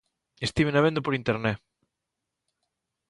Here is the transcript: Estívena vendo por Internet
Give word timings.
Estívena 0.47 0.83
vendo 0.85 1.03
por 1.03 1.13
Internet 1.21 1.57